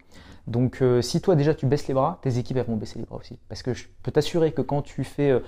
[0.48, 3.38] Donc si toi déjà tu baisses les bras, tes équipes vont baisser les bras aussi.
[3.48, 5.40] Parce que je peux t'assurer que quand tu fais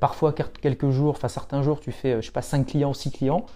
[0.00, 3.46] parfois quelques jours, enfin certains jours, tu fais je sais pas 5 clients, 6 clients,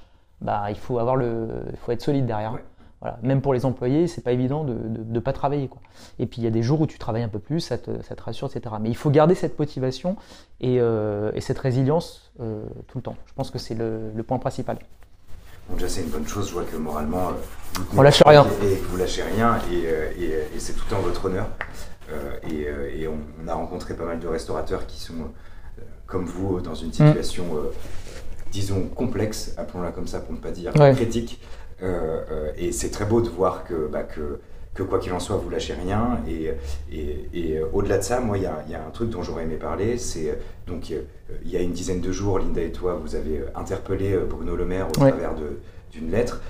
[0.41, 2.59] bah il faut avoir le, il faut être solide derrière.
[3.01, 3.19] Voilà.
[3.23, 5.69] Même pour les employés, c'est pas évident de ne pas travailler.
[5.69, 5.81] Quoi.
[6.19, 7.91] Et puis il y a des jours où tu travailles un peu plus, ça te,
[8.03, 8.75] ça te rassure, etc.
[8.81, 10.17] Mais il faut garder cette motivation
[10.61, 13.17] et, euh, et cette résilience euh, tout le temps.
[13.27, 14.79] Je pense que c'est le, le, point principal.
[15.69, 16.49] Bon, déjà, c'est une bonne chose.
[16.49, 17.33] Je vois que moralement, euh,
[17.75, 18.47] vous on lâche rien.
[18.63, 21.49] Et, vous lâchez rien, et, et c'est tout en votre honneur.
[22.49, 25.15] et, on, a rencontré pas mal de restaurateurs qui sont,
[26.07, 27.45] comme vous, dans une situation,
[28.53, 31.41] disons, complexe, appelons-la comme ça pour ne pas dire critique.
[31.83, 34.41] Euh, euh, et c'est très beau de voir que, bah, que,
[34.75, 36.21] que quoi qu'il en soit, vous lâchez rien.
[36.29, 36.53] Et,
[36.93, 39.23] et, et euh, au-delà de ça, moi, il y a, y a, un truc dont
[39.23, 39.99] j'aurais aimé parler.
[39.99, 44.17] C'est donc il y a une dizaine de jours, Linda et toi, vous avez interpellé
[44.17, 45.35] Bruno Le Maire au travers
[45.93, 46.41] d'une lettre.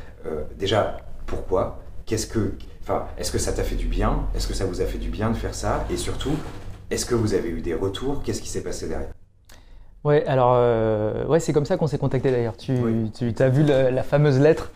[0.59, 1.81] déjà, pourquoi?
[2.05, 4.27] Qu'est-ce que, enfin, est-ce que ça t'a fait du bien?
[4.35, 5.85] Est-ce que ça vous a fait du bien de faire ça?
[5.91, 6.35] Et surtout,
[6.91, 8.23] est-ce que vous avez eu des retours?
[8.23, 9.11] Qu'est-ce qui s'est passé derrière?
[10.05, 12.57] Ouais, alors ouais, c'est comme ça qu'on s'est contacté d'ailleurs.
[12.57, 12.75] Tu,
[13.15, 14.71] tu as vu la fameuse lettre?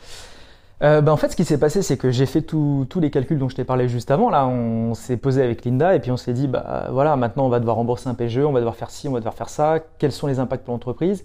[0.83, 3.39] Euh, ben, en fait, ce qui s'est passé, c'est que j'ai fait tous les calculs
[3.39, 4.31] dont je t'ai parlé juste avant.
[4.31, 7.49] Là, on s'est posé avec Linda et puis on s'est dit, bah voilà, maintenant on
[7.51, 9.79] va devoir rembourser un PGE, on va devoir faire ci, on va devoir faire ça.
[9.99, 11.25] Quels sont les impacts pour l'entreprise?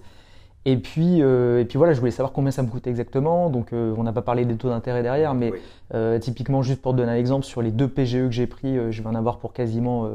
[0.68, 3.50] Et puis, euh, et puis voilà, je voulais savoir combien ça me coûtait exactement.
[3.52, 5.54] Donc, euh, on n'a pas parlé des taux d'intérêt derrière, mais
[5.94, 8.76] euh, typiquement, juste pour te donner un exemple, sur les deux PGE que j'ai pris,
[8.92, 10.10] je vais en avoir pour quasiment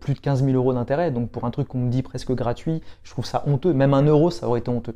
[0.00, 1.10] plus de 15 000 euros d'intérêt.
[1.10, 3.72] Donc, pour un truc qu'on me dit presque gratuit, je trouve ça honteux.
[3.72, 4.94] Même un euro, ça aurait été honteux.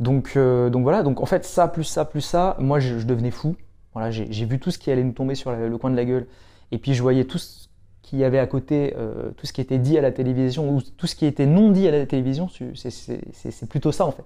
[0.00, 1.02] Donc, donc voilà.
[1.02, 3.56] Donc, en fait, ça plus ça plus ça, moi, je, devenais fou.
[3.92, 6.26] Voilà, j'ai vu tout ce qui allait nous tomber sur le coin de la gueule.
[6.72, 7.66] Et puis, je voyais tout ce
[8.06, 10.80] qu'il y avait à côté, euh, tout ce qui était dit à la télévision ou
[10.80, 14.22] tout ce qui était non dit à la télévision, c'est plutôt ça en fait.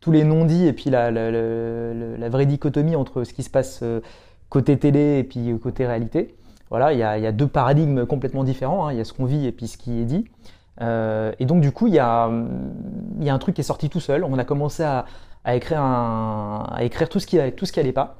[0.00, 4.00] Tous les non-dits et puis la, la, vraie dichotomie entre ce qui se passe euh,
[4.48, 6.36] côté télé et puis euh, côté réalité.
[6.70, 8.86] Voilà, il y a, deux paradigmes complètement différents.
[8.86, 8.92] Hein.
[8.92, 10.24] Il y a ce qu'on vit et puis ce qui est dit.
[10.80, 14.24] et donc du coup, il y, a, un truc qui est sorti tout seul.
[14.24, 15.06] On a commencé à,
[15.54, 18.16] écrire, tout ce qui tout ce qui allait pas.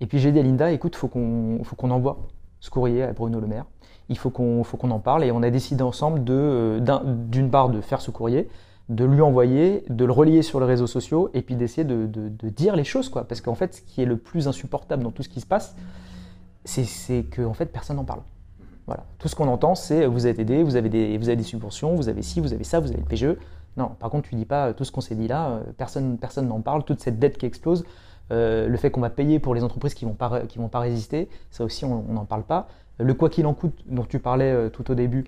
[0.00, 2.18] Et puis j'ai dit à Linda, écoute, faut qu'on faut qu'on envoie
[2.60, 3.64] ce courrier à Bruno Le Maire
[4.10, 8.00] il faut qu'on en parle et on a décidé ensemble euh, d'une part de faire
[8.00, 8.48] ce courrier,
[8.88, 12.48] de lui envoyer, de le relier sur les réseaux sociaux et puis d'essayer de, de,
[12.48, 13.22] dire les choses quoi.
[13.24, 15.76] Parce qu'en fait, ce qui est le plus insupportable dans tout ce qui se passe,
[16.64, 18.22] c'est que en fait personne n'en parle.
[18.86, 19.04] Voilà.
[19.18, 21.94] Tout ce qu'on entend, c'est vous êtes aidé, vous avez des vous avez des subventions,
[21.94, 23.36] vous avez ci, vous avez ça, vous avez le PGE.
[23.76, 26.48] Non, par contre, tu dis pas tout ce qu'on s'est dit là, euh, personne personne
[26.48, 27.84] n'en parle, toute cette dette qui explose.
[28.32, 30.16] Euh, le fait qu'on va payer pour les entreprises qui vont
[30.48, 32.68] qui vont pas résister, ça aussi on n'en parle pas.
[32.98, 35.24] Le quoi qu'il en coûte dont tu parlais euh, tout au début,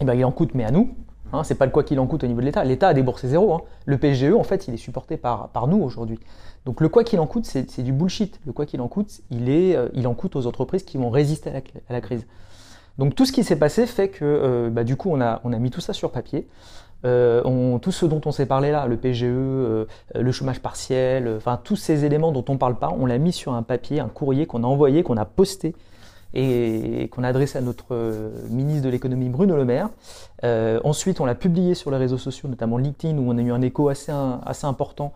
[0.00, 0.94] eh ben, il en coûte, mais à nous.
[1.32, 2.64] Hein, c'est pas le quoi qu'il en coûte au niveau de l'État.
[2.64, 3.54] L'État a déboursé zéro.
[3.54, 3.60] Hein.
[3.86, 6.18] Le PGE, en fait, il est supporté par, par nous aujourd'hui.
[6.66, 8.40] Donc le quoi qu'il en coûte, c'est du bullshit.
[8.46, 11.10] Le quoi qu'il en coûte, il, est, euh, il en coûte aux entreprises qui vont
[11.10, 12.26] résister à la, crise.
[12.98, 15.58] Donc tout ce qui s'est passé fait que bah, du coup on a, on a
[15.58, 16.46] mis tout ça sur papier.
[17.04, 21.76] on, tout ce dont on s'est parlé là, le PGE, le chômage partiel, enfin tous
[21.76, 24.64] ces éléments dont on parle pas, on l'a mis sur un papier, un courrier qu'on
[24.64, 25.74] a envoyé, qu'on a posté
[26.34, 29.90] et qu'on a adressé à notre euh, ministre de l'économie Bruno Le Maire.
[30.44, 33.52] Euh, ensuite, on l'a publié sur les réseaux sociaux, notamment LinkedIn, où on a eu
[33.52, 34.12] un écho assez,
[34.44, 35.12] assez important,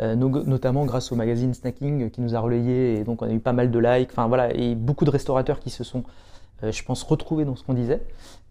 [0.00, 3.40] euh, notamment grâce au magazine Snacking qui nous a relayé, et donc on a eu
[3.40, 6.04] pas mal de likes, enfin voilà, et beaucoup de restaurateurs qui se sont,
[6.62, 8.02] je pense, retrouvés dans ce qu'on disait.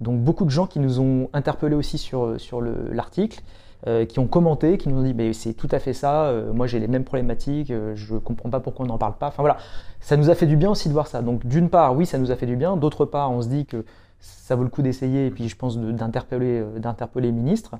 [0.01, 3.41] Donc beaucoup de gens qui nous ont interpellés aussi sur, sur l'article.
[3.85, 6.51] Euh, qui ont commenté, qui nous ont dit mais c'est tout à fait ça, euh,
[6.51, 9.27] moi j'ai les mêmes problématiques, euh, je comprends pas pourquoi on n'en parle pas.
[9.27, 9.57] Enfin voilà,
[9.99, 11.21] ça nous a fait du bien aussi de voir ça.
[11.21, 13.67] Donc d'une part, oui, ça nous a fait du bien, d'autre part, on se dit
[13.67, 13.85] que
[14.19, 17.75] ça vaut le coup d'essayer et puis je pense d'interpeller d'interpeller les ministres.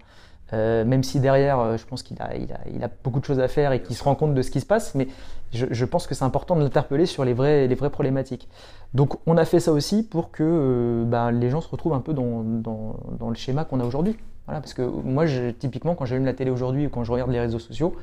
[0.53, 4.03] même si derrière, je pense qu'il a, beaucoup de choses à faire et qu'il se
[4.03, 5.07] rend compte de ce qui se passe, mais
[5.51, 8.47] je, pense que c'est important de l'interpeller sur les vraies, problématiques.
[8.93, 12.13] Donc on a fait ça aussi pour que bah, les gens se retrouvent un peu
[12.13, 14.15] dans le schéma qu'on a aujourd'hui.
[14.47, 15.25] Voilà, parce que moi,
[15.59, 17.95] typiquement, quand j'allume la télé aujourd'hui ou quand je regarde les réseaux sociaux,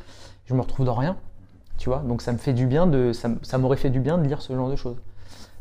[0.45, 1.17] je me retrouve dans rien.
[1.79, 4.25] Tu vois, donc ça me fait du bien de, ça, m'aurait fait du bien de
[4.25, 4.97] lire ce genre de choses.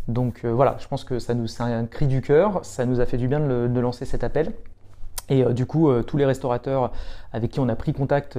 [0.08, 3.00] Donc euh, voilà, je pense que ça nous, c'est un cri du cœur, ça nous
[3.00, 4.52] a fait du bien de, lancer cet appel.
[5.30, 6.92] Et euh, du coup, euh, tous les restaurateurs
[7.32, 8.38] avec qui on a pris contact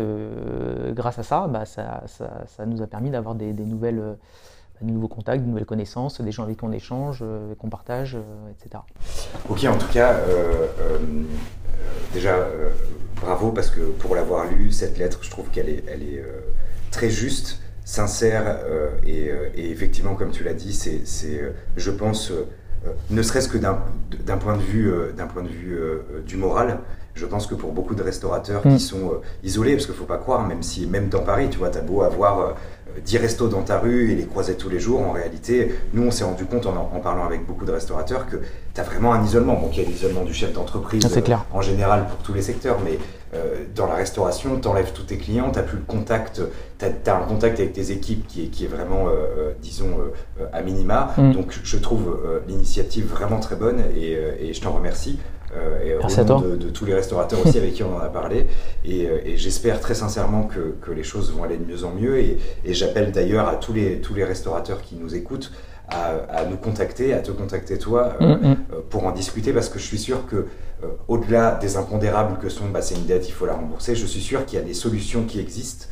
[0.90, 4.16] grâce à ça, bah, ça, ça, nous a permis d'avoir des, nouvelles,
[4.82, 7.24] de nouveaux contacts, de nouvelles connaissances, des gens avec qui on échange,
[7.58, 8.16] qu'on partage,
[8.50, 8.82] etc.
[9.48, 10.16] Ok, en tout cas,
[12.14, 12.70] déjà, euh,
[13.20, 16.40] bravo parce que pour l'avoir lu, cette lettre, je trouve qu'elle est, euh,
[16.90, 22.32] très juste, sincère euh, et, effectivement, comme tu l'as dit, c'est, je pense,
[23.10, 23.76] ne serait-ce que d'un,
[24.38, 25.78] point de vue, d'un point de vue
[26.26, 26.78] du moral,
[27.14, 28.78] je pense que pour beaucoup de restaurateurs qui mm.
[28.78, 31.70] sont isolés, parce qu'il ne faut pas croire, même si même dans Paris, tu vois,
[31.70, 32.54] tu as beau avoir
[33.04, 36.10] 10 restos dans ta rue et les croiser tous les jours, en réalité, nous, on
[36.10, 38.36] s'est rendu compte en, en, parlant avec beaucoup de restaurateurs que
[38.74, 39.54] tu as vraiment un isolement.
[39.54, 42.78] Bon, il y a l'isolement du chef d'entreprise euh, en général pour tous les secteurs,
[42.84, 42.98] mais
[43.34, 46.42] euh, dans la restauration, tu enlèves tous tes clients, tu plus le contact,
[46.78, 49.98] tu as, un contact avec tes équipes qui est, qui est vraiment, euh, disons,
[50.52, 51.14] à minima.
[51.16, 51.32] Mm.
[51.32, 55.18] Donc, je trouve l'initiative vraiment très bonne et, et je t'en remercie.
[55.56, 58.46] Euh, et au nom de, tous les restaurateurs aussi avec qui on en a parlé.
[58.84, 62.18] Et, euh, j'espère très sincèrement que, que, les choses vont aller de mieux en mieux.
[62.18, 65.52] Et, j'appelle d'ailleurs à tous les, tous les restaurateurs qui nous écoutent
[65.88, 68.56] à, nous contacter, à te contacter toi, euh, mm, mm.
[68.88, 70.46] pour en discuter, parce que je suis sûr que
[71.08, 74.20] au-delà des impondérables que sont, bah, c'est une dette, il faut la rembourser, je suis
[74.20, 75.86] sûr qu'il y a des solutions qui existent.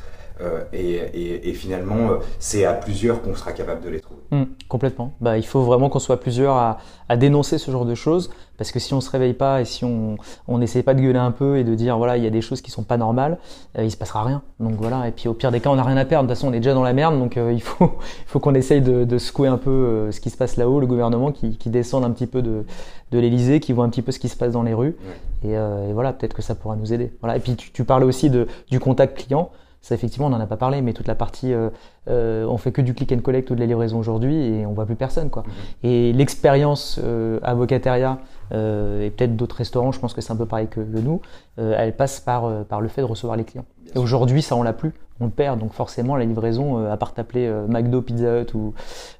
[0.73, 4.21] Et, et, finalement, c'est à plusieurs qu'on sera capable de les trouver.
[4.31, 5.13] Mm, complètement.
[5.21, 6.79] Bah, il faut vraiment qu'on soit plusieurs à,
[7.09, 8.31] à, dénoncer ce genre de choses.
[8.63, 10.19] Parce que si on se réveille pas et si on
[10.59, 12.61] n'essaie pas de gueuler un peu et de dire voilà il y a des choses
[12.61, 13.39] qui sont pas normales,
[13.77, 14.43] euh, il se passera rien.
[14.61, 15.09] Donc voilà.
[15.09, 16.29] Et puis au pire des cas on n'a rien à perdre.
[16.29, 17.85] De toute façon on est déjà dans la merde donc euh, il faut
[18.21, 20.81] il faut qu'on essaye de, de, secouer un peu euh, ce qui se passe là-haut,
[20.81, 22.65] le gouvernement qui, qui descend un petit peu de,
[23.11, 24.97] de l'Elysée, qui voit un petit peu ce qui se passe dans les rues.
[25.45, 27.13] Et, et, voilà peut-être que ça pourra nous aider.
[27.21, 27.37] Voilà.
[27.37, 29.51] Et puis tu, tu parlais aussi de, du contact client.
[29.83, 31.69] Ça, effectivement, on n'en a pas parlé, mais toute la partie, euh,
[32.09, 34.73] euh, on fait que du click and collect ou de la livraison aujourd'hui et on
[34.73, 35.43] voit plus personne, quoi.
[35.43, 35.91] Mhm.
[35.91, 38.19] Et l'expérience euh, avocataria
[38.53, 41.21] euh, et peut-être d'autres restaurants, je pense que c'est un peu pareil que, nous,
[41.59, 43.65] euh, elle passe par, euh, par le fait de recevoir les clients.
[43.95, 45.59] et aujourd'hui, ça, on l'a plus, on le perd.
[45.59, 48.75] Donc forcément, la livraison, à part t'appeler McDo, Pizza Hut ou,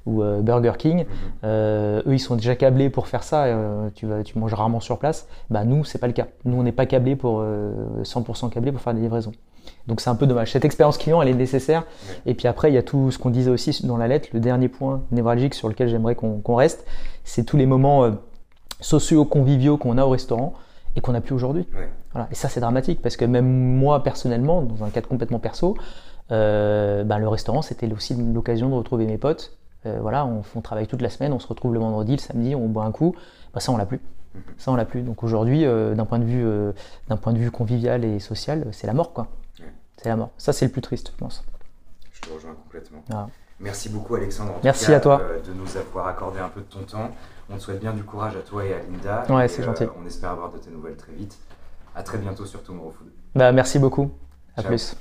[0.07, 1.49] ou Burger King, mhm.
[2.07, 3.47] eux, ils sont déjà câblés pour faire ça.
[3.95, 5.29] tu vas, tu manges rarement sur place.
[5.51, 6.29] Bah nous, c'est pas le cas.
[6.45, 7.45] Nous, on n'est pas câblés pour
[8.03, 9.33] 100% câblés pour faire des livraisons.
[9.87, 10.53] Donc c'est un peu dommage.
[10.53, 11.85] Cette expérience client, elle est nécessaire.
[12.27, 14.29] Et puis après, il y a tout ce qu'on disait aussi dans la lettre.
[14.33, 16.87] Le dernier point névralgique sur lequel j'aimerais qu'on reste,
[17.25, 18.13] c'est tous les moments euh,
[18.81, 20.55] sociaux-conviviaux qu'on a au restaurant
[20.97, 21.67] et qu'on n'a plus aujourd'hui.
[22.13, 22.29] Voilà.
[22.31, 25.77] Et ça, c'est dramatique parce que même moi, personnellement, dans un cadre complètement perso,
[26.31, 29.57] euh, ben, le restaurant, c'était aussi l'occasion de retrouver mes potes.
[29.85, 32.55] Euh, voilà, on, on, travaille toute la semaine, on se retrouve le vendredi, le samedi,
[32.55, 33.17] on boit un coup.
[33.53, 34.01] Ben, ça, on l'a plus.
[34.35, 34.43] Mhm.
[34.59, 35.03] Ça, on l'a plus.
[35.03, 36.45] Donc aujourd'hui, d'un point de vue,
[37.09, 39.29] d'un point de vue convivial et social, c'est la mort, quoi
[40.03, 40.31] c'est la mort.
[40.39, 41.45] Ça, c'est le plus triste, je pense.
[42.13, 43.05] Je te rejoins complètement.
[43.13, 43.29] Ah.
[43.61, 44.55] Merci beaucoup, Alexandre.
[44.65, 45.21] Merci à toi.
[45.23, 47.11] Euh, de nous avoir accordé un peu de ton temps.
[47.49, 49.25] On te souhaite bien du courage à toi et à Linda.
[49.29, 49.85] Ouais, c'est gentil.
[49.85, 51.39] Euh, on espère avoir de tes nouvelles très vite.
[51.95, 53.09] À très bientôt sur Tomorrow Food.
[53.35, 54.11] Bah, merci beaucoup.
[54.57, 54.97] À plus.